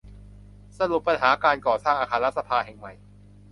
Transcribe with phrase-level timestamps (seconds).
[0.77, 2.93] สรุปปัญหาการก่อสร้างอาคารรัฐสภาแห่งใหม่